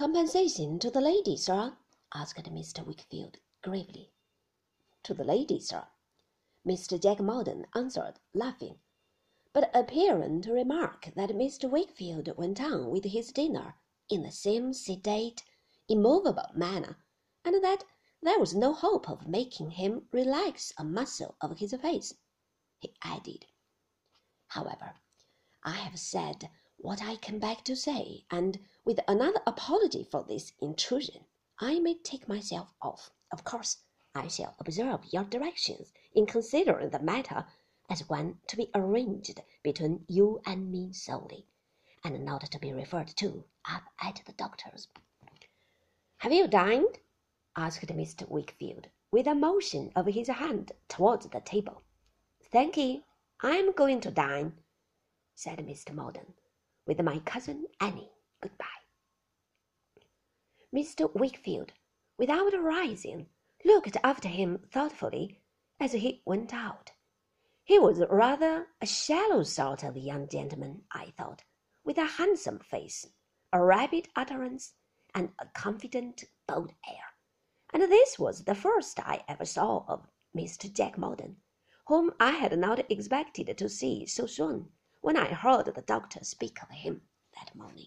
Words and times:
compensation 0.00 0.78
to 0.78 0.90
the 0.90 0.98
lady, 1.02 1.36
sir?" 1.36 1.76
asked 2.14 2.42
Mr. 2.44 2.82
Wickfield 2.86 3.36
gravely. 3.60 4.10
"To 5.02 5.12
the 5.12 5.24
lady, 5.24 5.60
sir," 5.60 5.88
Mr. 6.64 6.98
Jack 6.98 7.20
Maldon 7.20 7.66
answered, 7.74 8.14
laughing, 8.32 8.78
but 9.52 9.70
appearing 9.76 10.40
to 10.40 10.54
remark 10.54 11.12
that 11.16 11.28
Mr. 11.32 11.68
Wickfield 11.68 12.34
went 12.38 12.62
on 12.62 12.88
with 12.88 13.04
his 13.04 13.30
dinner 13.30 13.74
in 14.08 14.22
the 14.22 14.32
same 14.32 14.72
sedate, 14.72 15.44
immovable 15.86 16.48
manner, 16.54 16.96
and 17.44 17.62
that 17.62 17.84
there 18.22 18.38
was 18.38 18.54
no 18.54 18.72
hope 18.72 19.06
of 19.06 19.28
making 19.28 19.72
him 19.72 20.08
relax 20.12 20.72
a 20.78 20.82
muscle 20.82 21.34
of 21.42 21.58
his 21.58 21.74
face. 21.74 22.14
He 22.78 22.94
added, 23.02 23.44
"However, 24.46 24.94
I 25.62 25.72
have 25.72 26.00
said 26.00 26.48
what 26.82 27.02
I 27.02 27.16
came 27.16 27.38
back 27.38 27.62
to 27.64 27.76
say, 27.76 28.24
and 28.30 28.58
with 28.86 29.00
another 29.06 29.42
apology 29.46 30.02
for 30.02 30.24
this 30.24 30.54
intrusion, 30.60 31.26
I 31.58 31.78
may 31.78 31.96
take 31.96 32.26
myself 32.26 32.72
off. 32.80 33.10
Of 33.30 33.44
course, 33.44 33.82
I 34.14 34.28
shall 34.28 34.56
observe 34.58 35.04
your 35.12 35.24
directions 35.24 35.92
in 36.14 36.24
considering 36.24 36.88
the 36.88 36.98
matter 36.98 37.46
as 37.90 38.08
one 38.08 38.40
to 38.46 38.56
be 38.56 38.70
arranged 38.74 39.42
between 39.62 40.06
you 40.08 40.40
and 40.46 40.72
me 40.72 40.94
solely, 40.94 41.46
and 42.02 42.24
not 42.24 42.50
to 42.50 42.58
be 42.58 42.72
referred 42.72 43.08
to 43.08 43.44
up 43.66 43.82
at 44.00 44.22
the 44.24 44.32
doctor's." 44.32 44.88
"Have 46.18 46.32
you 46.32 46.48
dined?" 46.48 47.00
asked 47.56 47.88
Mr. 47.88 48.26
Wickfield, 48.26 48.86
with 49.10 49.26
a 49.26 49.34
motion 49.34 49.92
of 49.94 50.06
his 50.06 50.28
hand 50.28 50.72
towards 50.88 51.28
the 51.28 51.42
table. 51.42 51.82
Thank 52.40 52.74
"Thank'ee, 52.74 53.04
I'm 53.40 53.72
going 53.72 54.00
to 54.00 54.10
dine," 54.10 54.64
said 55.34 55.58
Mr. 55.58 55.92
Maldon 55.92 56.32
with 56.86 57.00
my 57.02 57.18
cousin 57.20 57.66
Annie. 57.80 58.12
Good 58.40 58.56
bye." 58.58 58.66
Mr. 60.74 61.12
Wickfield, 61.14 61.72
without 62.16 62.52
rising, 62.52 63.28
looked 63.64 63.96
after 64.04 64.28
him 64.28 64.58
thoughtfully 64.70 65.42
as 65.80 65.92
he 65.92 66.22
went 66.24 66.54
out. 66.54 66.92
He 67.64 67.78
was 67.78 68.02
rather 68.08 68.68
a 68.80 68.86
shallow 68.86 69.42
sort 69.42 69.82
of 69.82 69.96
young 69.96 70.28
gentleman, 70.28 70.84
I 70.92 71.12
thought, 71.16 71.44
with 71.84 71.98
a 71.98 72.04
handsome 72.04 72.58
face, 72.58 73.06
a 73.52 73.62
rapid 73.62 74.08
utterance, 74.16 74.74
and 75.14 75.32
a 75.38 75.46
confident, 75.46 76.24
bold 76.46 76.72
air. 76.88 77.14
And 77.72 77.82
this 77.84 78.18
was 78.18 78.44
the 78.44 78.54
first 78.54 79.00
I 79.00 79.24
ever 79.28 79.44
saw 79.44 79.84
of 79.88 80.08
Mr. 80.36 80.72
Jack 80.72 80.96
Maldon, 80.98 81.36
whom 81.86 82.12
I 82.20 82.30
had 82.30 82.56
not 82.58 82.90
expected 82.90 83.56
to 83.56 83.68
see 83.68 84.06
so 84.06 84.26
soon 84.26 84.72
when 85.00 85.16
I 85.16 85.32
heard 85.32 85.66
the 85.66 85.82
doctor 85.82 86.20
speak 86.22 86.62
of 86.62 86.70
him 86.70 87.02
that 87.34 87.54
morning. 87.54 87.86